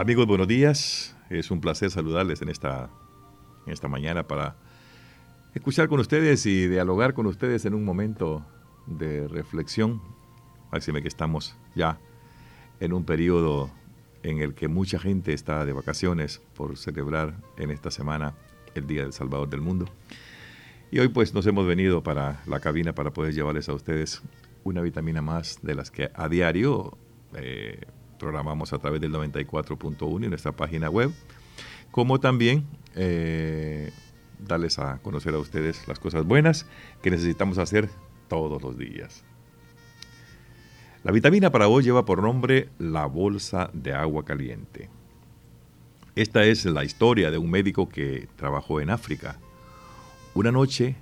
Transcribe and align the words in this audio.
Amigos, 0.00 0.26
buenos 0.26 0.48
días. 0.48 1.14
Es 1.28 1.50
un 1.50 1.60
placer 1.60 1.90
saludarles 1.90 2.40
en 2.40 2.48
esta, 2.48 2.88
en 3.66 3.72
esta 3.74 3.86
mañana 3.86 4.26
para 4.26 4.56
escuchar 5.54 5.90
con 5.90 6.00
ustedes 6.00 6.46
y 6.46 6.68
dialogar 6.68 7.12
con 7.12 7.26
ustedes 7.26 7.66
en 7.66 7.74
un 7.74 7.84
momento 7.84 8.42
de 8.86 9.28
reflexión. 9.28 10.00
Máxime 10.72 11.02
que 11.02 11.08
estamos 11.08 11.54
ya 11.74 12.00
en 12.80 12.94
un 12.94 13.04
periodo 13.04 13.70
en 14.22 14.38
el 14.38 14.54
que 14.54 14.68
mucha 14.68 14.98
gente 14.98 15.34
está 15.34 15.66
de 15.66 15.74
vacaciones 15.74 16.40
por 16.54 16.78
celebrar 16.78 17.36
en 17.58 17.70
esta 17.70 17.90
semana 17.90 18.32
el 18.74 18.86
Día 18.86 19.02
del 19.02 19.12
Salvador 19.12 19.50
del 19.50 19.60
Mundo. 19.60 19.84
Y 20.90 21.00
hoy 21.00 21.08
pues 21.08 21.34
nos 21.34 21.46
hemos 21.46 21.66
venido 21.66 22.02
para 22.02 22.40
la 22.46 22.58
cabina 22.60 22.94
para 22.94 23.10
poder 23.10 23.34
llevarles 23.34 23.68
a 23.68 23.74
ustedes 23.74 24.22
una 24.64 24.80
vitamina 24.80 25.20
más 25.20 25.58
de 25.60 25.74
las 25.74 25.90
que 25.90 26.10
a 26.14 26.30
diario 26.30 26.96
eh, 27.34 27.82
programamos 28.20 28.72
a 28.72 28.78
través 28.78 29.00
del 29.00 29.12
94.1 29.12 30.22
en 30.22 30.30
nuestra 30.30 30.52
página 30.52 30.88
web, 30.88 31.10
como 31.90 32.20
también 32.20 32.66
eh, 32.94 33.90
darles 34.38 34.78
a 34.78 34.98
conocer 34.98 35.34
a 35.34 35.38
ustedes 35.38 35.88
las 35.88 35.98
cosas 35.98 36.24
buenas 36.24 36.66
que 37.02 37.10
necesitamos 37.10 37.58
hacer 37.58 37.88
todos 38.28 38.62
los 38.62 38.78
días. 38.78 39.24
La 41.02 41.12
vitamina 41.12 41.50
para 41.50 41.66
hoy 41.66 41.82
lleva 41.82 42.04
por 42.04 42.22
nombre 42.22 42.68
la 42.78 43.06
bolsa 43.06 43.70
de 43.72 43.94
agua 43.94 44.24
caliente. 44.24 44.90
Esta 46.14 46.44
es 46.44 46.66
la 46.66 46.84
historia 46.84 47.30
de 47.30 47.38
un 47.38 47.50
médico 47.50 47.88
que 47.88 48.28
trabajó 48.36 48.80
en 48.80 48.90
África. 48.90 49.38
Una 50.34 50.52
noche 50.52 50.96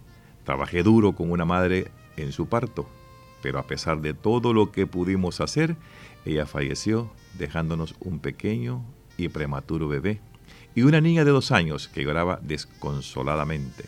trabajé 0.45 0.85
duro 0.85 1.13
con 1.17 1.33
una 1.33 1.45
madre 1.45 1.91
en 2.17 2.31
su 2.31 2.47
parto, 2.47 2.89
pero 3.43 3.59
a 3.59 3.67
pesar 3.67 4.01
de 4.01 4.15
todo 4.15 4.53
lo 4.53 4.73
que 4.73 4.87
pudimos 4.87 5.41
hacer, 5.41 5.77
ella 6.25 6.47
falleció 6.47 7.11
dejándonos 7.39 7.95
un 8.01 8.19
pequeño 8.19 8.85
y 9.17 9.29
prematuro 9.29 9.89
bebé 9.89 10.21
y 10.75 10.83
una 10.83 11.01
niña 11.01 11.25
de 11.25 11.31
dos 11.31 11.51
años 11.51 11.89
que 11.89 12.05
lloraba 12.05 12.39
desconsoladamente. 12.43 13.85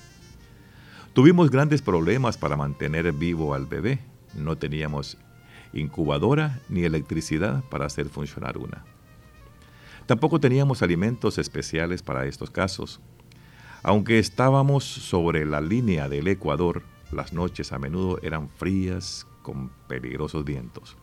Tuvimos 1.12 1.50
grandes 1.50 1.82
problemas 1.82 2.36
para 2.36 2.56
mantener 2.56 3.12
vivo 3.12 3.54
al 3.54 3.66
bebé. 3.66 3.98
No 4.34 4.56
teníamos 4.56 5.18
incubadora 5.72 6.60
ni 6.68 6.84
electricidad 6.84 7.62
para 7.70 7.86
hacer 7.86 8.08
funcionar 8.08 8.58
una. 8.58 8.84
Tampoco 10.06 10.40
teníamos 10.40 10.82
alimentos 10.82 11.38
especiales 11.38 12.02
para 12.02 12.26
estos 12.26 12.50
casos. 12.50 13.00
Aunque 13.82 14.18
estábamos 14.18 14.84
sobre 14.84 15.46
la 15.46 15.60
línea 15.60 16.08
del 16.08 16.28
Ecuador, 16.28 16.82
las 17.12 17.32
noches 17.32 17.72
a 17.72 17.78
menudo 17.78 18.18
eran 18.22 18.48
frías 18.48 19.26
con 19.42 19.70
peligrosos 19.88 20.44
vientos. 20.44 20.96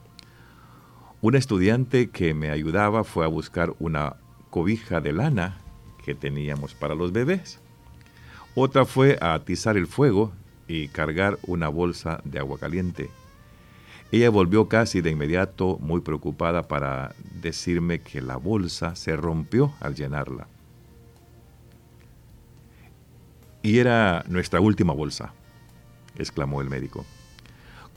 Una 1.21 1.37
estudiante 1.37 2.09
que 2.09 2.33
me 2.33 2.51
ayudaba 2.51 3.03
fue 3.03 3.25
a 3.25 3.27
buscar 3.27 3.73
una 3.79 4.17
cobija 4.49 5.01
de 5.01 5.13
lana 5.13 5.57
que 6.05 6.15
teníamos 6.15 6.73
para 6.73 6.95
los 6.95 7.11
bebés. 7.11 7.59
Otra 8.55 8.85
fue 8.85 9.17
a 9.21 9.33
atizar 9.33 9.77
el 9.77 9.87
fuego 9.87 10.31
y 10.67 10.87
cargar 10.89 11.37
una 11.43 11.69
bolsa 11.69 12.21
de 12.23 12.39
agua 12.39 12.57
caliente. 12.59 13.09
Ella 14.11 14.29
volvió 14.29 14.69
casi 14.69 15.01
de 15.01 15.11
inmediato 15.11 15.77
muy 15.79 16.01
preocupada 16.01 16.67
para 16.67 17.13
decirme 17.41 17.99
que 17.99 18.21
la 18.21 18.37
bolsa 18.37 18.95
se 18.95 19.17
rompió 19.17 19.73
al 19.79 19.95
llenarla. 19.95 20.47
Y 23.63 23.79
era 23.79 24.23
nuestra 24.29 24.61
última 24.61 24.93
bolsa, 24.93 25.33
exclamó 26.15 26.61
el 26.61 26.69
médico. 26.69 27.05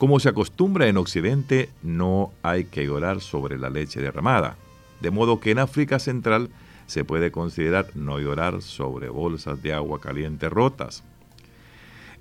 Como 0.01 0.19
se 0.19 0.29
acostumbra 0.29 0.87
en 0.87 0.97
Occidente, 0.97 1.69
no 1.83 2.33
hay 2.41 2.63
que 2.63 2.83
llorar 2.83 3.21
sobre 3.21 3.59
la 3.59 3.69
leche 3.69 4.01
derramada, 4.01 4.57
de 4.99 5.11
modo 5.11 5.39
que 5.39 5.51
en 5.51 5.59
África 5.59 5.99
Central 5.99 6.49
se 6.87 7.05
puede 7.05 7.31
considerar 7.31 7.85
no 7.93 8.17
llorar 8.17 8.63
sobre 8.63 9.09
bolsas 9.09 9.61
de 9.61 9.73
agua 9.73 10.01
caliente 10.01 10.49
rotas. 10.49 11.03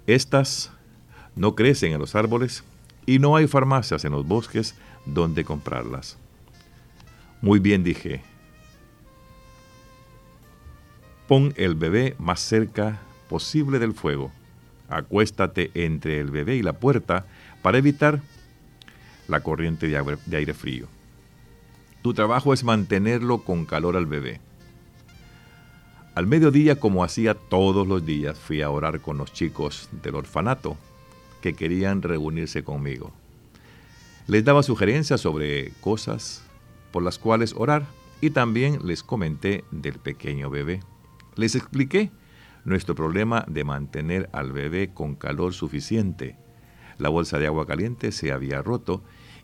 Estas 0.07 0.73
no 1.35 1.55
crecen 1.55 1.93
en 1.93 2.01
los 2.01 2.15
árboles 2.15 2.65
y 3.07 3.19
no 3.19 3.35
hay 3.35 3.47
farmacias 3.47 4.05
en 4.05 4.13
los 4.13 4.29
bosques 4.29 4.75
donde 5.07 5.47
comprarlas. 5.47 6.19
Muy 7.41 7.61
bien 7.61 7.83
dije. 7.83 8.21
Pon 11.27 11.55
el 11.57 11.77
bebé 11.77 12.15
más 12.19 12.41
cerca 12.41 13.01
posible 13.31 13.79
del 13.79 13.95
fuego. 13.95 14.31
Acuéstate 14.91 15.71
entre 15.73 16.21
el 16.21 16.31
bebé 16.31 16.57
y 16.57 16.63
la 16.63 16.75
puerta 16.75 17.25
para 17.63 17.79
evitar 17.79 18.21
la 19.29 19.41
corriente 19.41 19.87
de 19.89 20.37
aire, 20.37 20.55
frío. 20.55 20.87
Tu 22.03 22.15
trabajo 22.15 22.53
es 22.53 22.65
mantenerlo 22.65 23.45
con 23.45 23.67
calor 23.67 23.97
al 23.97 24.07
bebé. 24.07 24.41
Al 26.15 26.27
mediodía, 26.27 26.81
como 26.81 27.05
hacía 27.05 27.35
todos 27.35 27.87
los 27.87 28.05
días, 28.05 28.39
fui 28.39 28.63
a 28.63 28.71
orar 28.71 29.01
con 29.01 29.19
los 29.19 29.33
chicos 29.33 29.89
del 30.03 30.17
orfanato 30.17 30.77
que 31.41 31.55
querían 31.55 32.03
reunirse 32.03 32.65
conmigo. 32.65 33.13
Les 34.27 34.45
daba 34.45 34.63
sugerencias 34.63 35.21
sobre 35.21 35.73
cosas 35.81 36.43
por 36.91 37.03
las 37.03 37.19
cuales 37.19 37.55
orar 37.57 37.85
y 38.21 38.31
también 38.31 38.81
les 38.85 39.03
comenté 39.03 39.65
del 39.71 39.99
pequeño 39.99 40.51
bebé. 40.51 40.81
Les 41.37 41.55
expliqué 41.55 42.11
nuestro 42.65 42.95
problema 42.95 43.45
de 43.49 43.65
mantener 43.65 44.29
al 44.33 44.53
bebé 44.53 44.93
con 44.93 45.15
calor 45.15 45.55
suficiente 45.55 46.37
la 47.01 47.09
bolsa 47.09 47.39
de 47.39 47.47
agua 47.47 47.67
caliente 47.67 48.13
se 48.13 48.31
había 48.31 48.63
roto 48.63 49.03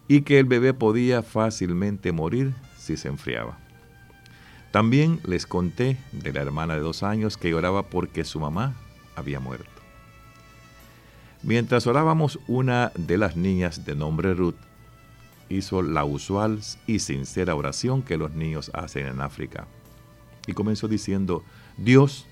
y 0.09 0.22
que 0.22 0.39
el 0.39 0.44
bebé 0.44 0.75
podía 0.75 1.22
fácilmente 1.22 2.12
morir 2.12 2.55
si 2.78 2.97
se 2.97 3.09
enfriaba. 3.09 3.59
También 4.71 5.21
les 5.25 5.47
conté 5.47 5.97
de 6.12 6.33
la 6.33 6.43
hermana 6.43 6.75
de 6.75 6.81
dos 6.81 7.03
años 7.03 7.37
que 7.37 7.50
lloraba 7.50 7.89
porque 7.89 8.25
su 8.25 8.39
mamá 8.39 8.75
había 9.16 9.41
muerto. 9.41 9.71
Mientras 11.43 11.87
orábamos, 11.87 12.39
una 12.47 12.93
de 12.97 13.19
las 13.19 13.37
niñas 13.37 13.84
de 13.84 13.95
nombre 13.95 14.34
Ruth 14.34 14.56
hizo 15.49 15.81
la 15.83 16.05
usual 16.05 16.61
y 16.87 16.99
sincera 16.99 17.55
oración 17.55 18.03
que 18.03 18.19
los 18.19 18.33
niños 18.33 18.71
hacen 18.75 19.06
en 19.06 19.21
África. 19.21 19.66
Y 20.47 20.53
comenzó 20.53 20.89
diciendo, 20.89 21.43
Dios, 21.77 22.27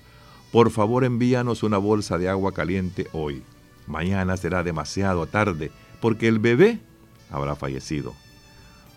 por 0.51 0.69
favor 0.69 1.03
envíanos 1.03 1.63
una 1.63 1.77
bolsa 1.77 2.17
de 2.17 2.29
agua 2.29 2.53
caliente 2.53 3.07
hoy. 3.11 3.43
Mañana 3.87 4.37
será 4.37 4.63
demasiado 4.63 5.27
tarde 5.27 5.71
porque 6.01 6.27
el 6.27 6.39
bebé 6.39 6.79
habrá 7.29 7.55
fallecido. 7.55 8.13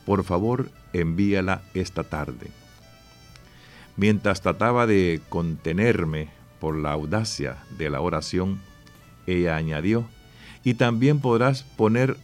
Por 0.05 0.25
favor, 0.25 0.71
envíala 0.93 1.63
esta 1.75 2.05
tarde. 2.05 2.51
Mientras 3.97 4.41
trataba 4.41 4.87
de 4.87 5.21
contenerme 5.29 6.29
por 6.61 6.77
la 6.77 6.93
audacia 6.93 7.59
de 7.77 7.91
la 7.91 8.01
oración, 8.01 8.61
ella 9.27 9.57
añadió, 9.57 10.07
y 10.65 10.75
también 10.75 11.21
podrás 11.21 11.63
poner 11.63 12.17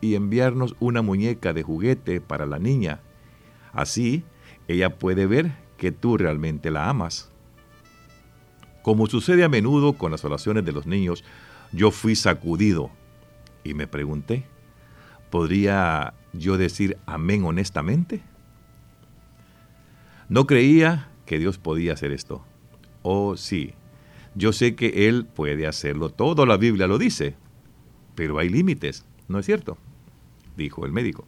y 0.00 0.14
enviarnos 0.14 0.76
una 0.80 1.02
muñeca 1.02 1.52
de 1.52 1.62
juguete 1.62 2.20
para 2.20 2.46
la 2.46 2.58
niña. 2.58 3.00
Así, 3.72 4.24
ella 4.68 4.98
puede 4.98 5.26
ver 5.26 5.52
que 5.76 5.92
tú 5.92 6.16
realmente 6.16 6.70
la 6.70 6.88
amas. 6.88 7.30
Como 8.84 9.06
sucede 9.06 9.44
a 9.44 9.48
menudo 9.48 9.94
con 9.94 10.10
las 10.10 10.26
oraciones 10.26 10.62
de 10.66 10.72
los 10.72 10.84
niños, 10.84 11.24
yo 11.72 11.90
fui 11.90 12.14
sacudido 12.14 12.90
y 13.64 13.72
me 13.72 13.86
pregunté, 13.86 14.44
¿podría 15.30 16.12
yo 16.34 16.58
decir 16.58 16.98
amén 17.06 17.44
honestamente? 17.46 18.20
No 20.28 20.46
creía 20.46 21.08
que 21.24 21.38
Dios 21.38 21.56
podía 21.56 21.94
hacer 21.94 22.12
esto. 22.12 22.44
Oh, 23.00 23.38
sí, 23.38 23.72
yo 24.34 24.52
sé 24.52 24.76
que 24.76 25.08
Él 25.08 25.24
puede 25.24 25.66
hacerlo 25.66 26.10
todo, 26.10 26.44
la 26.44 26.58
Biblia 26.58 26.86
lo 26.86 26.98
dice, 26.98 27.36
pero 28.14 28.38
hay 28.38 28.50
límites, 28.50 29.06
¿no 29.28 29.38
es 29.38 29.46
cierto? 29.46 29.78
Dijo 30.58 30.84
el 30.84 30.92
médico. 30.92 31.26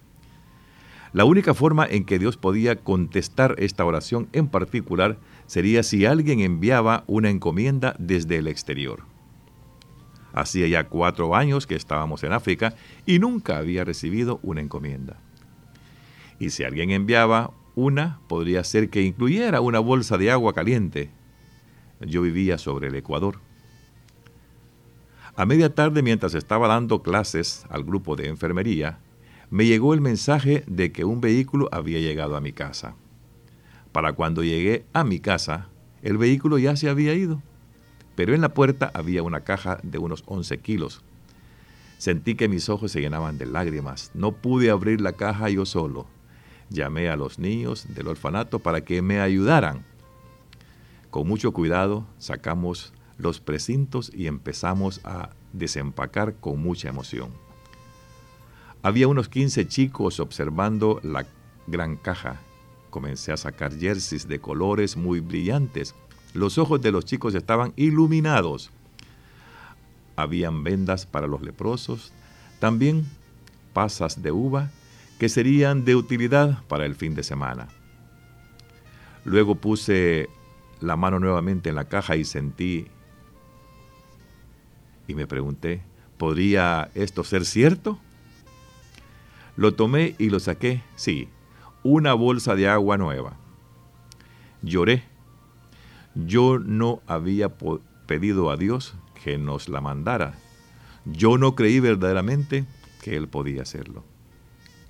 La 1.17 1.25
única 1.25 1.55
forma 1.55 1.87
en 1.89 2.05
que 2.05 2.19
Dios 2.19 2.37
podía 2.37 2.75
contestar 2.75 3.55
esta 3.57 3.83
oración 3.83 4.29
en 4.33 4.49
particular 4.49 5.17
sería 5.47 5.81
si 5.81 6.05
alguien 6.05 6.41
enviaba 6.41 7.05
una 7.07 7.31
encomienda 7.31 7.95
desde 7.97 8.37
el 8.37 8.47
exterior. 8.47 9.01
Hacía 10.31 10.67
ya 10.67 10.83
cuatro 10.83 11.35
años 11.35 11.65
que 11.65 11.73
estábamos 11.73 12.23
en 12.23 12.33
África 12.33 12.75
y 13.07 13.17
nunca 13.17 13.57
había 13.57 13.83
recibido 13.83 14.39
una 14.43 14.61
encomienda. 14.61 15.19
Y 16.37 16.51
si 16.51 16.63
alguien 16.63 16.91
enviaba 16.91 17.49
una, 17.73 18.19
podría 18.27 18.63
ser 18.63 18.91
que 18.91 19.01
incluyera 19.01 19.59
una 19.59 19.79
bolsa 19.79 20.19
de 20.19 20.29
agua 20.29 20.53
caliente. 20.53 21.09
Yo 21.99 22.21
vivía 22.21 22.59
sobre 22.59 22.89
el 22.89 22.95
Ecuador. 22.95 23.39
A 25.35 25.47
media 25.47 25.73
tarde, 25.73 26.03
mientras 26.03 26.35
estaba 26.35 26.67
dando 26.67 27.01
clases 27.01 27.65
al 27.71 27.83
grupo 27.83 28.15
de 28.15 28.27
enfermería, 28.27 28.99
me 29.49 29.65
llegó 29.65 29.93
el 29.93 30.01
mensaje 30.01 30.63
de 30.67 30.91
que 30.91 31.05
un 31.05 31.21
vehículo 31.21 31.69
había 31.71 31.99
llegado 31.99 32.35
a 32.35 32.41
mi 32.41 32.51
casa. 32.51 32.95
Para 33.91 34.13
cuando 34.13 34.43
llegué 34.43 34.85
a 34.93 35.03
mi 35.03 35.19
casa, 35.19 35.69
el 36.01 36.17
vehículo 36.17 36.57
ya 36.57 36.75
se 36.75 36.89
había 36.89 37.13
ido 37.13 37.41
pero 38.17 38.33
en 38.33 38.41
la 38.41 38.55
puerta 38.55 38.89
había 38.95 39.21
una 39.21 39.41
caja 39.41 39.77
de 39.83 39.99
unos 39.99 40.23
11 40.25 40.57
kilos. 40.57 41.03
Sentí 41.99 42.33
que 42.33 42.49
mis 42.49 42.67
ojos 42.67 42.91
se 42.91 42.99
llenaban 42.99 43.37
de 43.37 43.45
lágrimas. 43.45 44.09
No 44.15 44.31
pude 44.31 44.71
abrir 44.71 45.01
la 45.01 45.13
caja 45.13 45.51
yo 45.51 45.67
solo. 45.67 46.07
llamé 46.69 47.09
a 47.09 47.15
los 47.15 47.37
niños 47.37 47.85
del 47.93 48.07
orfanato 48.07 48.57
para 48.57 48.81
que 48.81 49.03
me 49.03 49.19
ayudaran. 49.19 49.85
Con 51.11 51.27
mucho 51.27 51.53
cuidado 51.53 52.07
sacamos 52.17 52.91
los 53.19 53.39
precintos 53.39 54.11
y 54.11 54.25
empezamos 54.25 54.99
a 55.03 55.29
desempacar 55.53 56.37
con 56.37 56.59
mucha 56.59 56.89
emoción. 56.89 57.46
Había 58.87 59.09
unos 59.09 59.27
15 59.27 59.67
chicos 59.67 60.21
observando 60.21 61.01
la 61.03 61.25
gran 61.67 61.97
caja. 61.97 62.39
Comencé 62.89 63.33
a 63.33 63.35
sacar 63.35 63.77
jerseys 63.77 64.29
de 64.29 64.39
colores 64.39 64.95
muy 64.95 65.19
brillantes. 65.19 65.93
Los 66.33 66.57
ojos 66.57 66.81
de 66.81 66.93
los 66.93 67.03
chicos 67.03 67.35
estaban 67.35 67.73
iluminados. 67.75 68.71
Habían 70.15 70.63
vendas 70.63 71.05
para 71.05 71.27
los 71.27 71.41
leprosos, 71.41 72.13
también 72.61 73.05
pasas 73.73 74.23
de 74.23 74.31
uva 74.31 74.71
que 75.19 75.27
serían 75.27 75.83
de 75.83 75.97
utilidad 75.97 76.63
para 76.69 76.85
el 76.85 76.95
fin 76.95 77.13
de 77.13 77.23
semana. 77.23 77.67
Luego 79.25 79.55
puse 79.55 80.29
la 80.79 80.95
mano 80.95 81.19
nuevamente 81.19 81.67
en 81.67 81.75
la 81.75 81.89
caja 81.89 82.15
y 82.15 82.23
sentí 82.23 82.87
y 85.09 85.13
me 85.13 85.27
pregunté, 85.27 85.81
¿podría 86.17 86.89
esto 86.95 87.25
ser 87.25 87.43
cierto? 87.43 87.99
Lo 89.57 89.73
tomé 89.73 90.15
y 90.19 90.29
lo 90.29 90.39
saqué, 90.39 90.83
sí, 90.95 91.29
una 91.83 92.13
bolsa 92.13 92.55
de 92.55 92.69
agua 92.69 92.97
nueva. 92.97 93.37
Lloré. 94.61 95.03
Yo 96.13 96.59
no 96.59 97.01
había 97.07 97.57
pedido 98.05 98.51
a 98.51 98.57
Dios 98.57 98.95
que 99.23 99.37
nos 99.37 99.67
la 99.67 99.81
mandara. 99.81 100.35
Yo 101.05 101.37
no 101.39 101.55
creí 101.55 101.79
verdaderamente 101.79 102.65
que 103.01 103.15
Él 103.15 103.27
podía 103.27 103.63
hacerlo. 103.63 104.03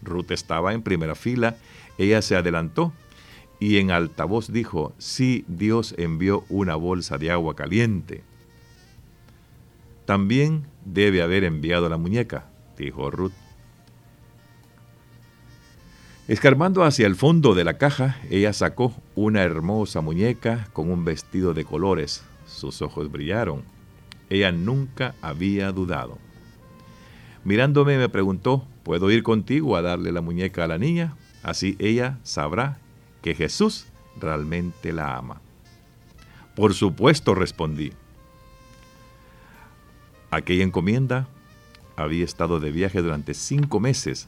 Ruth 0.02 0.31
estaba 0.31 0.74
en 0.74 0.84
primera 0.84 1.16
fila, 1.16 1.56
ella 1.98 2.22
se 2.22 2.36
adelantó 2.36 2.94
y 3.60 3.78
en 3.78 3.92
altavoz 3.92 4.52
dijo, 4.52 4.94
sí, 4.98 5.46
Dios 5.48 5.96
envió 5.98 6.44
una 6.50 6.75
bolsa 6.75 7.18
de 7.18 7.31
agua 7.31 7.56
caliente. 7.56 8.24
También 10.06 10.68
debe 10.86 11.22
haber 11.22 11.44
enviado 11.46 11.88
la 11.90 11.98
muñeca, 11.98 12.50
dijo 12.78 13.10
Ruth. 13.12 13.47
Escarbando 16.27 16.83
hacia 16.83 17.07
el 17.07 17.15
fondo 17.15 17.56
de 17.56 17.63
la 17.63 17.77
caja, 17.77 18.18
ella 18.29 18.51
sacó 18.51 18.94
una 19.15 19.44
hermosa 19.44 20.01
muñeca 20.01 20.68
con 20.74 20.91
un 20.91 21.06
vestido 21.06 21.53
de 21.53 21.63
colores. 21.63 22.21
Sus 22.45 22.81
ojos 22.81 23.09
brillaron. 23.09 23.63
Ella 24.29 24.51
nunca 24.51 25.15
había 25.21 25.71
dudado. 25.71 26.18
Mirándome 27.45 27.97
me 27.97 28.09
preguntó, 28.09 28.65
¿puedo 28.83 29.09
ir 29.09 29.24
contigo 29.24 29.77
a 29.77 29.81
darle 29.81 30.12
la 30.12 30.19
muñeca 30.19 30.65
a 30.65 30.68
la 30.68 30.77
niña? 30.77 31.15
Así 31.44 31.77
ella 31.79 32.18
sabrá 32.24 32.77
que 33.21 33.33
Jesús 33.33 33.85
realmente 34.19 34.91
la 34.91 35.15
ama. 35.15 35.39
Por 36.57 36.74
supuesto, 36.74 37.35
respondí. 37.35 37.94
Aquella 40.29 40.65
encomienda 40.65 41.29
había 41.95 42.25
estado 42.25 42.59
de 42.59 42.71
viaje 42.71 43.01
durante 43.01 43.33
cinco 43.33 43.79
meses. 43.79 44.27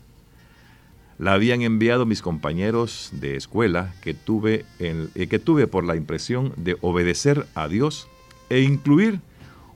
La 1.20 1.34
habían 1.34 1.62
enviado 1.62 2.06
mis 2.06 2.22
compañeros 2.22 3.10
de 3.12 3.36
escuela 3.36 3.94
que 4.02 4.14
tuve, 4.14 4.66
eh, 4.80 5.28
que 5.30 5.38
tuve 5.38 5.68
por 5.68 5.84
la 5.84 5.98
impresión 5.98 6.54
de 6.56 6.78
obedecer 6.80 7.46
a 7.56 7.68
Dios 7.68 8.08
e 8.50 8.62
incluir 8.62 9.20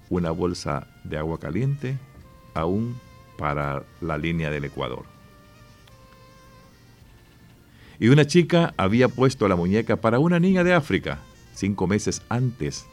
una 0.10 0.32
bolsa 0.32 0.88
de 1.04 1.18
agua 1.18 1.42
caliente 1.42 1.98
aún 2.54 2.96
para 3.38 3.84
la 4.00 4.18
línea 4.18 4.50
del 4.50 4.64
Ecuador. 4.64 5.04
Y 8.00 8.08
una 8.08 8.26
chica 8.26 8.74
había 8.78 9.10
puesto 9.10 9.48
la 9.50 9.58
muñeca 9.58 9.98
para 9.98 10.20
una 10.20 10.40
niña 10.40 10.64
de 10.64 10.74
África 10.74 11.20
cinco 11.54 11.88
meses 11.88 12.22
antes 12.30 12.86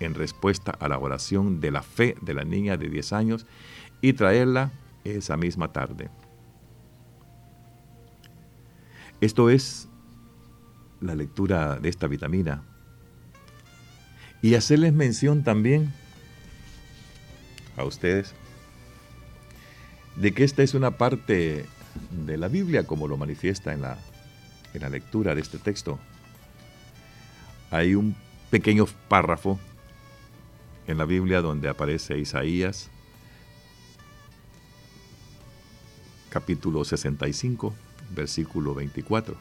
en 0.00 0.14
respuesta 0.14 0.72
a 0.72 0.88
la 0.88 0.98
oración 0.98 1.60
de 1.60 1.70
la 1.70 1.82
fe 1.82 2.16
de 2.20 2.34
la 2.34 2.44
niña 2.44 2.76
de 2.76 2.88
10 2.88 3.12
años 3.12 3.46
y 4.00 4.12
traerla 4.14 4.72
esa 5.04 5.36
misma 5.36 5.72
tarde. 5.72 6.10
Esto 9.24 9.48
es 9.48 9.88
la 11.00 11.14
lectura 11.14 11.78
de 11.78 11.88
esta 11.88 12.08
vitamina. 12.08 12.62
Y 14.42 14.54
hacerles 14.54 14.92
mención 14.92 15.44
también 15.44 15.94
a 17.78 17.84
ustedes 17.84 18.34
de 20.16 20.34
que 20.34 20.44
esta 20.44 20.62
es 20.62 20.74
una 20.74 20.98
parte 20.98 21.64
de 22.26 22.36
la 22.36 22.48
Biblia 22.48 22.86
como 22.86 23.08
lo 23.08 23.16
manifiesta 23.16 23.72
en 23.72 23.80
la, 23.80 23.96
en 24.74 24.82
la 24.82 24.90
lectura 24.90 25.34
de 25.34 25.40
este 25.40 25.56
texto. 25.56 25.98
Hay 27.70 27.94
un 27.94 28.14
pequeño 28.50 28.84
párrafo 29.08 29.58
en 30.86 30.98
la 30.98 31.06
Biblia 31.06 31.40
donde 31.40 31.70
aparece 31.70 32.18
Isaías, 32.18 32.90
capítulo 36.28 36.84
65, 36.84 37.72
versículo 38.14 38.74
24, 38.74 39.34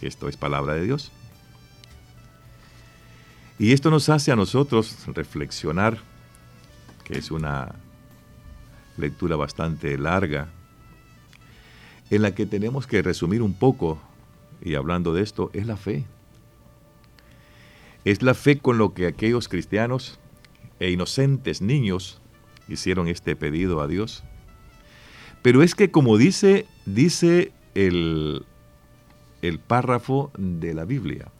que 0.00 0.06
esto 0.06 0.28
es 0.28 0.36
palabra 0.36 0.74
de 0.74 0.84
Dios. 0.84 1.12
Y 3.58 3.72
esto 3.72 3.90
nos 3.90 4.08
hace 4.08 4.32
a 4.32 4.36
nosotros 4.36 4.96
reflexionar, 5.08 5.98
que 7.04 7.18
es 7.18 7.30
una 7.30 7.74
lectura 8.96 9.36
bastante 9.36 9.96
larga, 9.96 10.48
en 12.10 12.22
la 12.22 12.34
que 12.34 12.46
tenemos 12.46 12.86
que 12.86 13.02
resumir 13.02 13.42
un 13.42 13.54
poco, 13.54 13.98
y 14.62 14.74
hablando 14.74 15.12
de 15.14 15.22
esto, 15.22 15.50
es 15.52 15.66
la 15.66 15.76
fe. 15.76 16.04
Es 18.04 18.22
la 18.22 18.34
fe 18.34 18.58
con 18.58 18.78
lo 18.78 18.94
que 18.94 19.06
aquellos 19.06 19.48
cristianos 19.48 20.18
e 20.78 20.90
inocentes 20.90 21.62
niños 21.62 22.20
hicieron 22.68 23.08
este 23.08 23.36
pedido 23.36 23.80
a 23.80 23.88
Dios. 23.88 24.22
Pero 25.42 25.62
es 25.62 25.74
que 25.74 25.90
como 25.90 26.16
dice, 26.16 26.66
dice 26.86 27.52
el, 27.74 28.46
el 29.42 29.58
párrafo 29.58 30.30
de 30.38 30.72
la 30.74 30.84
Biblia, 30.84 31.30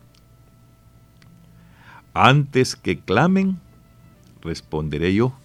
antes 2.13 2.77
que 2.77 2.99
clamen, 3.01 3.61
responderé 4.43 5.15
yo, 5.15 5.37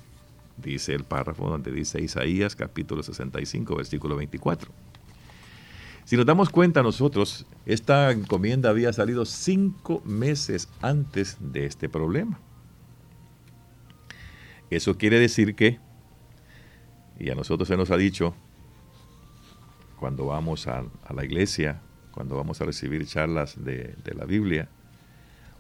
dice 0.57 0.93
el 0.93 1.03
párrafo 1.03 1.49
donde 1.49 1.71
dice 1.71 2.01
Isaías 2.01 2.55
capítulo 2.55 3.03
65, 3.03 3.75
versículo 3.75 4.15
24. 4.15 4.71
Si 6.05 6.17
nos 6.17 6.25
damos 6.25 6.49
cuenta 6.49 6.83
nosotros, 6.83 7.45
esta 7.65 8.11
encomienda 8.11 8.69
había 8.69 8.91
salido 8.91 9.25
cinco 9.25 10.01
meses 10.05 10.67
antes 10.81 11.37
de 11.39 11.65
este 11.65 11.89
problema. 11.89 12.39
Eso 14.69 14.97
quiere 14.97 15.19
decir 15.19 15.55
que, 15.55 15.79
y 17.19 17.29
a 17.29 17.35
nosotros 17.35 17.67
se 17.67 17.77
nos 17.77 17.91
ha 17.91 17.97
dicho, 17.97 18.33
cuando 20.01 20.25
vamos 20.25 20.65
a, 20.65 20.83
la 21.13 21.23
iglesia, 21.23 21.79
cuando 22.09 22.35
vamos 22.35 22.59
a 22.59 22.65
recibir 22.65 23.05
charlas 23.05 23.63
de, 23.63 23.93
de 24.03 24.15
la 24.15 24.25
Biblia, 24.25 24.67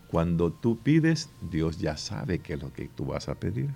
cuando 0.07 0.51
tú 0.51 0.79
pides, 0.79 1.29
Dios 1.51 1.77
ya 1.77 1.95
sabe 1.95 2.39
qué 2.39 2.55
es 2.55 2.61
lo 2.63 2.73
que 2.73 2.87
tú 2.87 3.05
vas 3.05 3.29
a 3.29 3.35
pedir. 3.35 3.69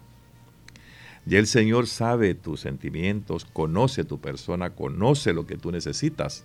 Ya 1.28 1.38
el 1.38 1.46
Señor 1.46 1.86
sabe 1.86 2.34
tus 2.34 2.62
sentimientos, 2.62 3.46
conoce 3.46 4.06
tu 4.06 4.20
persona, 4.20 4.72
conoce 4.72 5.34
lo 5.34 5.46
que 5.46 5.56
tú 5.56 5.72
necesitas. 5.72 6.44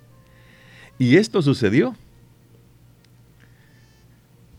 Y 0.98 1.16
esto 1.16 1.40
sucedió 1.40 1.96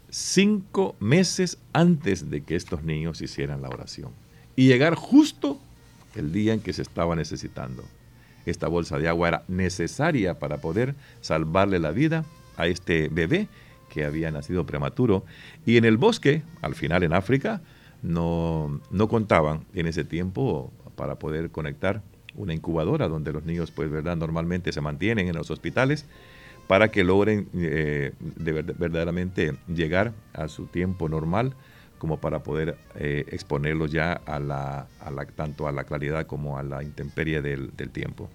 cinco 0.10 0.96
meses 1.00 1.60
antes 1.72 2.32
de 2.32 2.42
que 2.42 2.56
estos 2.56 2.82
niños 2.84 3.22
hicieran 3.22 3.62
la 3.62 3.70
oración. 3.70 4.12
Y 4.56 4.70
llegar 4.70 4.96
justo 4.96 5.62
el 6.16 6.32
día 6.32 6.54
en 6.54 6.62
que 6.62 6.74
se 6.74 6.82
estaba 6.82 7.16
necesitando. 7.16 7.84
Esta 8.46 8.68
bolsa 8.68 8.98
de 8.98 9.08
agua 9.08 9.28
era 9.28 9.44
necesaria 9.48 10.40
para 10.40 10.58
poder 10.58 10.96
salvarle 11.22 11.80
la 11.80 11.92
vida 11.92 12.26
a 12.58 12.68
este 12.68 13.10
bebé 13.10 13.48
que 13.90 14.06
había 14.06 14.32
nacido 14.32 14.66
prematuro. 14.66 15.24
Y 15.66 15.78
en 15.78 15.86
el 15.86 15.98
bosque, 15.98 16.44
al 16.62 16.76
final 16.76 17.04
en 17.04 17.14
África, 17.14 17.62
no, 18.02 18.80
no 18.90 19.08
contaban 19.08 19.66
en 19.74 19.88
ese 19.88 20.04
tiempo 20.04 20.72
para 20.96 21.16
poder 21.16 21.52
conectar 21.52 22.02
una 22.36 22.54
incubadora 22.54 23.08
donde 23.08 23.34
los 23.34 23.44
niños, 23.46 23.72
pues, 23.72 23.90
¿verdad? 23.90 24.16
Normalmente 24.16 24.72
se 24.72 24.82
mantienen 24.82 25.28
en 25.28 25.36
los 25.36 25.52
hospitales 25.52 26.06
para 26.68 26.90
que 26.90 27.04
logren 27.04 27.50
eh, 27.54 28.14
de 28.20 28.52
verdaderamente 28.54 29.56
llegar 29.68 30.14
a 30.34 30.48
su 30.48 30.68
tiempo 30.68 31.10
normal 31.10 31.54
como 32.02 32.20
para 32.20 32.42
poder 32.42 32.80
eh, 32.96 33.26
exponerlos 33.28 33.92
ya 33.92 34.14
a 34.14 34.40
la, 34.40 34.88
tanto 35.36 35.68
a 35.68 35.72
la 35.72 35.84
claridad 35.84 36.26
como 36.26 36.58
a 36.58 36.64
la 36.64 36.82
intemperie 36.82 37.44
del, 37.44 37.70
tiempo. 37.92 38.28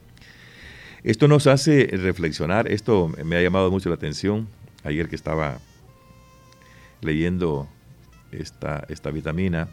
Esto 1.02 1.26
nos 1.26 1.48
hace 1.48 1.88
reflexionar, 1.88 2.70
esto 2.70 3.12
me 3.24 3.34
ha 3.34 3.42
llamado 3.42 3.72
mucho 3.72 3.88
la 3.88 3.96
atención. 3.96 4.46
Ayer 4.84 5.08
que 5.08 5.16
estaba 5.16 5.58
leyendo 7.00 7.66
esta, 8.30 8.86
esta 8.88 9.10
vitamina, 9.10 9.66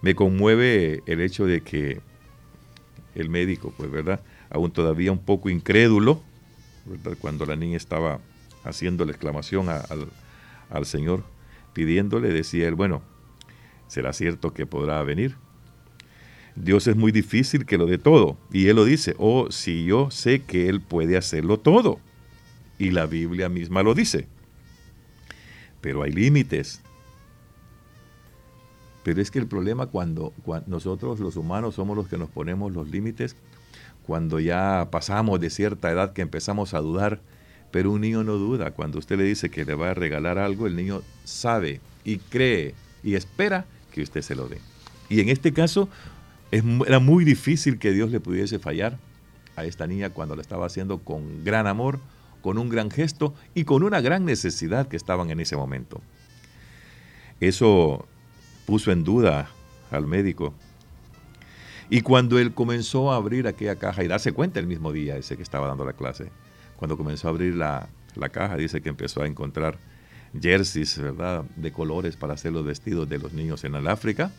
me 0.00 0.14
conmueve 0.14 1.02
el 1.04 1.20
hecho 1.20 1.44
de 1.44 1.60
que 1.60 2.00
el 3.14 3.28
médico, 3.28 3.74
pues 3.76 3.90
verdad, 3.90 4.22
aún 4.48 4.70
todavía 4.70 5.12
un 5.12 5.18
poco 5.18 5.50
incrédulo, 5.50 6.22
cuando 7.20 7.44
la 7.44 7.56
niña 7.56 7.76
estaba 7.76 8.20
haciendo 8.64 9.04
la 9.04 9.12
exclamación 9.12 9.68
al, 9.68 10.08
al 10.70 10.86
Señor, 10.86 11.24
pidiéndole, 11.74 12.28
decía 12.30 12.66
él, 12.66 12.74
bueno, 12.74 13.02
¿será 13.88 14.12
cierto 14.12 14.54
que 14.54 14.66
podrá 14.66 15.02
venir? 15.02 15.36
Dios 16.54 16.86
es 16.86 16.96
muy 16.96 17.12
difícil 17.12 17.66
que 17.66 17.78
lo 17.78 17.86
dé 17.86 17.98
todo. 17.98 18.36
Y 18.52 18.68
Él 18.68 18.76
lo 18.76 18.84
dice, 18.84 19.14
oh, 19.18 19.50
si 19.50 19.84
yo 19.84 20.10
sé 20.10 20.42
que 20.42 20.68
Él 20.68 20.80
puede 20.80 21.16
hacerlo 21.16 21.58
todo. 21.58 22.00
Y 22.78 22.90
la 22.90 23.06
Biblia 23.06 23.48
misma 23.48 23.82
lo 23.82 23.94
dice. 23.94 24.26
Pero 25.80 26.02
hay 26.02 26.12
límites. 26.12 26.82
Pero 29.04 29.22
es 29.22 29.30
que 29.30 29.38
el 29.38 29.46
problema 29.46 29.86
cuando, 29.86 30.32
nosotros 30.66 31.20
los 31.20 31.36
humanos 31.36 31.76
somos 31.76 31.96
los 31.96 32.08
que 32.08 32.18
nos 32.18 32.28
ponemos 32.28 32.72
los 32.72 32.90
límites, 32.90 33.36
cuando 34.04 34.40
ya 34.40 34.88
pasamos 34.90 35.40
de 35.40 35.50
cierta 35.50 35.90
edad 35.90 36.12
que 36.12 36.22
empezamos 36.22 36.74
a 36.74 36.80
dudar, 36.80 37.20
pero 37.70 37.92
un 37.92 38.00
niño 38.00 38.24
no 38.24 38.34
duda. 38.34 38.72
Cuando 38.72 38.98
usted 38.98 39.16
le 39.16 39.24
dice 39.24 39.50
que 39.50 39.64
le 39.64 39.74
va 39.74 39.90
a 39.90 39.94
regalar 39.94 40.38
algo, 40.38 40.66
el 40.66 40.76
niño 40.76 41.02
sabe 41.24 41.80
y 42.04 42.18
cree 42.18 42.74
y 43.02 43.14
espera 43.14 43.66
que 43.98 44.04
usted 44.04 44.22
se 44.22 44.36
lo 44.36 44.48
dé. 44.48 44.60
Y 45.08 45.20
en 45.20 45.28
este 45.28 45.52
caso, 45.52 45.88
era 46.52 47.00
muy 47.00 47.24
difícil 47.24 47.80
que 47.80 47.90
Dios 47.90 48.12
le 48.12 48.20
pudiese 48.20 48.60
fallar 48.60 48.96
a 49.56 49.64
esta 49.64 49.88
niña 49.88 50.10
cuando 50.10 50.36
la 50.36 50.42
estaba 50.42 50.66
haciendo 50.66 50.98
con 50.98 51.42
gran 51.42 51.66
amor, 51.66 51.98
con 52.40 52.58
un 52.58 52.68
gran 52.68 52.92
gesto 52.92 53.34
y 53.54 53.64
con 53.64 53.82
una 53.82 54.00
gran 54.00 54.24
necesidad 54.24 54.86
que 54.86 54.96
estaban 54.96 55.30
en 55.30 55.40
ese 55.40 55.56
momento. 55.56 56.00
Eso 57.40 58.06
puso 58.66 58.92
en 58.92 59.02
duda 59.02 59.50
al 59.90 60.06
médico. 60.06 60.54
Y 61.90 62.02
cuando 62.02 62.38
él 62.38 62.54
comenzó 62.54 63.10
a 63.10 63.16
abrir 63.16 63.48
aquella 63.48 63.76
caja 63.76 64.04
y 64.04 64.08
darse 64.08 64.30
cuenta 64.30 64.60
el 64.60 64.68
mismo 64.68 64.92
día 64.92 65.16
ese 65.16 65.36
que 65.36 65.42
estaba 65.42 65.66
dando 65.66 65.84
la 65.84 65.94
clase, 65.94 66.30
cuando 66.76 66.96
comenzó 66.96 67.26
a 67.26 67.30
abrir 67.30 67.56
la, 67.56 67.88
la 68.14 68.28
caja, 68.28 68.56
dice 68.56 68.80
que 68.80 68.90
empezó 68.90 69.22
a 69.22 69.26
encontrar 69.26 69.78
jerseys, 70.40 70.98
¿verdad?, 70.98 71.44
de 71.56 71.72
colores 71.72 72.16
para 72.16 72.34
hacer 72.34 72.52
los 72.52 72.64
vestidos 72.64 73.08
de 73.08 73.18
los 73.18 73.32
niños 73.32 73.64
en 73.64 73.74
el 73.74 73.86
África, 73.88 74.30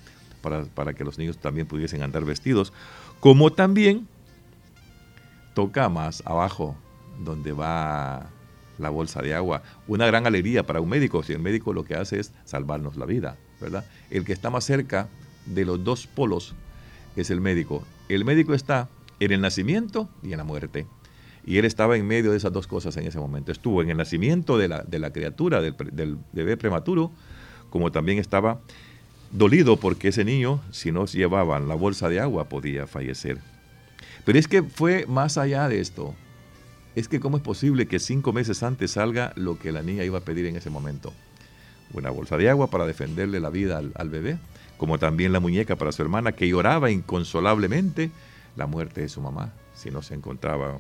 para, 0.42 0.94
que 0.94 1.04
los 1.04 1.18
niños 1.18 1.38
también 1.38 1.68
pudiesen 1.68 2.02
andar 2.02 2.26
vestidos, 2.26 2.74
como 3.20 3.52
también 3.52 4.08
toca 5.54 5.90
más 5.90 6.24
abajo, 6.26 6.76
donde 7.24 7.52
va 7.52 8.30
la 8.78 8.90
bolsa 8.90 9.22
de 9.22 9.36
agua. 9.36 9.62
Una 9.88 10.06
gran 10.06 10.26
alegría 10.26 10.66
para 10.66 10.80
un 10.80 10.90
médico, 10.90 11.24
si 11.24 11.34
el 11.34 11.40
médico 11.40 11.74
lo 11.74 11.84
que 11.84 11.96
hace 11.96 12.20
es 12.20 12.32
salvarnos 12.46 12.96
la 12.96 13.06
vida, 13.06 13.38
¿verdad? 13.60 13.86
El 14.10 14.24
que 14.24 14.34
está 14.34 14.50
más 14.50 14.64
cerca 14.64 15.10
de 15.46 15.66
los 15.66 15.84
dos 15.84 16.08
polos 16.08 16.56
es 17.16 17.30
el 17.30 17.42
médico. 17.42 17.84
El 18.08 18.24
médico 18.24 18.54
está 18.54 18.88
en 19.20 19.32
el 19.34 19.42
nacimiento 19.42 20.10
y 20.24 20.32
en 20.32 20.38
la 20.38 20.44
muerte. 20.46 20.88
Y 21.46 21.58
él 21.58 21.66
estaba 21.66 21.98
en 21.98 22.06
medio 22.06 22.32
de 22.32 22.38
esas 22.38 22.52
dos 22.52 22.68
cosas 22.68 22.96
en 22.98 23.08
ese 23.08 23.20
momento. 23.20 23.52
Estuvo 23.52 23.82
en 23.82 23.90
el 23.90 23.98
nacimiento 23.98 24.58
de 24.58 24.68
la, 24.68 24.84
de 24.84 25.00
la 25.00 25.12
criatura, 25.12 25.62
del, 25.62 26.18
bebé 26.34 26.58
prematuro, 26.58 27.12
como 27.70 27.92
también 27.92 28.20
estaba 28.20 28.60
dolido 29.32 29.78
porque 29.78 30.10
ese 30.10 30.26
niño, 30.26 30.62
si 30.72 30.92
no 30.92 31.06
llevaban 31.06 31.68
la 31.68 31.76
bolsa 31.76 32.10
de 32.10 32.20
agua, 32.20 32.50
podía 32.50 32.88
fallecer. 32.88 33.38
Pero 34.26 34.38
es 34.38 34.48
que 34.48 34.64
fue 34.64 35.06
más 35.08 35.38
allá 35.38 35.68
de 35.68 35.80
esto. 35.80 36.14
Es 36.96 37.08
que 37.08 37.20
cómo 37.20 37.38
es 37.38 37.44
posible 37.44 37.88
que 37.88 38.00
cinco 38.00 38.34
meses 38.34 38.64
antes 38.64 38.92
salga 38.92 39.32
lo 39.36 39.58
que 39.58 39.72
la 39.72 39.82
niña 39.82 40.04
iba 40.04 40.18
a 40.18 40.24
pedir 40.24 40.46
en 40.46 40.56
ese 40.56 40.70
momento. 40.70 41.14
Una 41.94 42.10
bolsa 42.10 42.38
de 42.38 42.50
agua 42.50 42.68
para 42.68 42.86
defenderle 42.86 43.40
la 43.40 43.50
vida 43.50 43.78
al, 43.78 43.92
al 43.96 44.10
bebé, 44.10 44.38
como 44.78 45.00
también 45.00 45.32
la 45.32 45.40
muñeca 45.40 45.76
para 45.76 45.92
su 45.92 46.02
hermana 46.02 46.32
que 46.32 46.48
lloraba 46.48 46.92
inconsolablemente 46.92 48.12
la 48.56 48.68
muerte 48.68 49.02
de 49.02 49.10
su 49.10 49.22
mamá 49.22 49.54
si 49.80 49.90
no 49.92 50.02
se 50.02 50.14
encontraba 50.14 50.80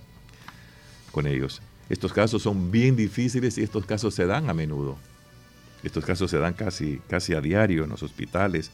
con 1.11 1.27
ellos. 1.27 1.61
Estos 1.89 2.13
casos 2.13 2.43
son 2.43 2.71
bien 2.71 2.95
difíciles 2.95 3.57
y 3.57 3.63
estos 3.63 3.85
casos 3.85 4.13
se 4.13 4.25
dan 4.25 4.49
a 4.49 4.53
menudo. 4.53 4.97
Estos 5.83 6.05
casos 6.05 6.29
se 6.29 6.37
dan 6.37 6.53
casi, 6.53 7.01
casi 7.07 7.33
a 7.33 7.41
diario 7.41 7.83
en 7.83 7.89
los 7.89 8.03
hospitales, 8.03 8.71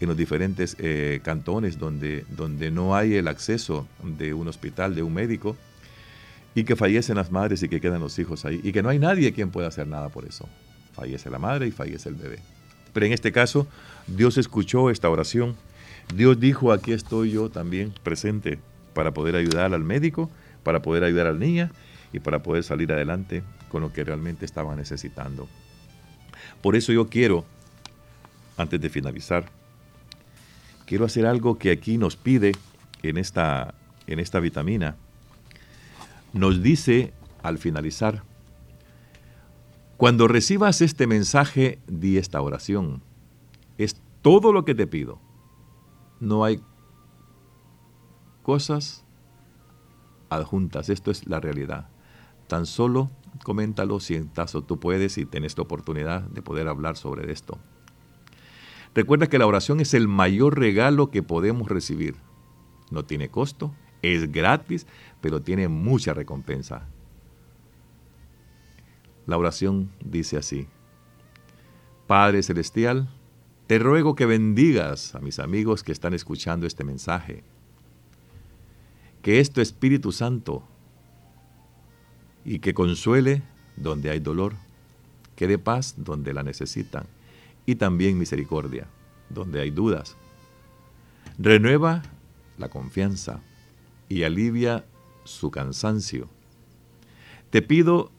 en 0.00 0.08
los 0.08 0.16
diferentes 0.16 0.76
eh, 0.78 1.20
cantones 1.22 1.78
donde, 1.78 2.24
donde 2.30 2.70
no 2.70 2.96
hay 2.96 3.14
el 3.14 3.28
acceso 3.28 3.86
de 4.02 4.34
un 4.34 4.48
hospital, 4.48 4.94
de 4.94 5.02
un 5.02 5.14
médico, 5.14 5.56
y 6.54 6.64
que 6.64 6.74
fallecen 6.76 7.16
las 7.16 7.30
madres 7.30 7.62
y 7.62 7.68
que 7.68 7.80
quedan 7.80 8.00
los 8.00 8.18
hijos 8.18 8.44
ahí, 8.44 8.60
y 8.62 8.72
que 8.72 8.82
no 8.82 8.88
hay 8.88 8.98
nadie 8.98 9.32
quien 9.32 9.50
pueda 9.50 9.68
hacer 9.68 9.86
nada 9.86 10.08
por 10.08 10.24
eso. 10.24 10.48
Fallece 10.94 11.30
la 11.30 11.38
madre 11.38 11.68
y 11.68 11.70
fallece 11.70 12.08
el 12.08 12.16
bebé. 12.16 12.40
Pero 12.92 13.06
en 13.06 13.12
este 13.12 13.30
caso, 13.30 13.68
Dios 14.06 14.36
escuchó 14.36 14.90
esta 14.90 15.08
oración. 15.08 15.54
Dios 16.14 16.40
dijo, 16.40 16.72
aquí 16.72 16.92
estoy 16.92 17.30
yo 17.30 17.48
también 17.50 17.94
presente 18.02 18.58
para 18.94 19.12
poder 19.12 19.36
ayudar 19.36 19.72
al 19.72 19.84
médico, 19.84 20.28
para 20.62 20.82
poder 20.82 21.04
ayudar 21.04 21.26
al 21.26 21.38
niña 21.38 21.70
y 22.12 22.20
para 22.20 22.42
poder 22.42 22.62
salir 22.64 22.92
adelante 22.92 23.42
con 23.68 23.82
lo 23.82 23.92
que 23.92 24.04
realmente 24.04 24.44
estaban 24.44 24.76
necesitando. 24.76 25.48
Por 26.62 26.76
eso 26.76 26.92
yo 26.92 27.08
quiero, 27.08 27.44
antes 28.56 28.80
de 28.80 28.90
finalizar, 28.90 29.46
quiero 30.86 31.04
hacer 31.04 31.26
algo 31.26 31.58
que 31.58 31.70
aquí 31.70 31.98
nos 31.98 32.16
pide 32.16 32.52
en 33.02 33.16
esta, 33.16 33.74
en 34.06 34.18
esta 34.18 34.40
vitamina. 34.40 34.96
Nos 36.32 36.62
dice 36.62 37.12
al 37.42 37.58
finalizar, 37.58 38.22
cuando 39.96 40.28
recibas 40.28 40.80
este 40.80 41.06
mensaje, 41.06 41.78
di 41.86 42.16
esta 42.16 42.40
oración. 42.40 43.02
Es 43.76 44.00
todo 44.22 44.52
lo 44.52 44.64
que 44.64 44.74
te 44.74 44.86
pido. 44.86 45.18
No 46.20 46.44
hay 46.44 46.60
cosas 48.42 49.04
adjuntas, 50.30 50.88
esto 50.88 51.10
es 51.10 51.26
la 51.26 51.40
realidad. 51.40 51.88
Tan 52.46 52.66
solo 52.66 53.10
coméntalo 53.44 54.00
si 54.00 54.14
en 54.14 54.26
caso 54.28 54.62
tú 54.62 54.80
puedes 54.80 55.18
y 55.18 55.26
tienes 55.26 55.56
la 55.56 55.62
oportunidad 55.62 56.22
de 56.22 56.42
poder 56.42 56.68
hablar 56.68 56.96
sobre 56.96 57.30
esto. 57.32 57.58
Recuerda 58.94 59.28
que 59.28 59.38
la 59.38 59.46
oración 59.46 59.80
es 59.80 59.94
el 59.94 60.08
mayor 60.08 60.58
regalo 60.58 61.10
que 61.10 61.22
podemos 61.22 61.68
recibir. 61.68 62.16
No 62.90 63.04
tiene 63.04 63.28
costo, 63.28 63.72
es 64.02 64.32
gratis, 64.32 64.86
pero 65.20 65.42
tiene 65.42 65.68
mucha 65.68 66.12
recompensa. 66.12 66.88
La 69.26 69.38
oración 69.38 69.92
dice 70.04 70.36
así, 70.36 70.66
Padre 72.08 72.42
Celestial, 72.42 73.08
te 73.68 73.78
ruego 73.78 74.16
que 74.16 74.26
bendigas 74.26 75.14
a 75.14 75.20
mis 75.20 75.38
amigos 75.38 75.84
que 75.84 75.92
están 75.92 76.12
escuchando 76.12 76.66
este 76.66 76.82
mensaje. 76.82 77.44
Que 79.22 79.40
este 79.40 79.62
Espíritu 79.62 80.12
Santo 80.12 80.62
y 82.44 82.60
que 82.60 82.74
consuele 82.74 83.42
donde 83.76 84.10
hay 84.10 84.20
dolor, 84.20 84.54
que 85.36 85.46
dé 85.46 85.58
paz 85.58 85.94
donde 85.96 86.32
la 86.32 86.42
necesitan 86.42 87.06
y 87.66 87.76
también 87.76 88.18
misericordia 88.18 88.86
donde 89.28 89.60
hay 89.60 89.70
dudas. 89.70 90.16
Renueva 91.38 92.02
la 92.58 92.68
confianza 92.68 93.40
y 94.08 94.24
alivia 94.24 94.84
su 95.24 95.50
cansancio. 95.50 96.28
Te 97.50 97.62
pido 97.62 98.10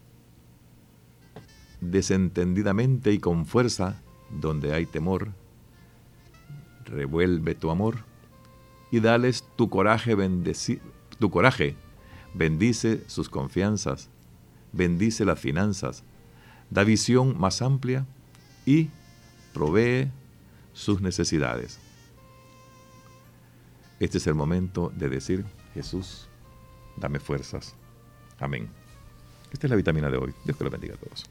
desentendidamente 1.82 3.12
y 3.12 3.20
con 3.20 3.46
fuerza 3.46 4.02
donde 4.30 4.74
hay 4.74 4.86
temor. 4.86 5.30
Revuelve 6.86 7.56
tu 7.56 7.70
amor 7.70 8.11
y 8.92 9.00
dales 9.00 9.46
tu 9.56 9.70
coraje, 9.70 10.16
tu 11.18 11.30
coraje 11.32 11.76
bendice 12.34 13.04
sus 13.08 13.30
confianzas, 13.30 14.10
bendice 14.72 15.26
las 15.26 15.40
finanzas, 15.40 16.04
da 16.70 16.84
visión 16.84 17.40
más 17.40 17.62
amplia 17.62 18.06
y 18.66 18.90
provee 19.54 20.12
sus 20.74 21.02
necesidades. 21.02 21.80
Este 24.00 24.18
es 24.18 24.28
el 24.28 24.34
momento 24.34 24.92
de 24.96 25.10
decir, 25.10 25.46
Jesús, 25.74 26.28
dame 26.98 27.20
fuerzas. 27.20 27.76
Amén. 28.40 28.70
Esta 29.52 29.68
es 29.68 29.72
la 29.72 29.76
vitamina 29.76 30.10
de 30.10 30.18
hoy. 30.18 30.34
Dios 30.44 30.58
que 30.58 30.64
lo 30.64 30.70
bendiga 30.70 30.96
a 30.96 30.98
todos. 30.98 31.26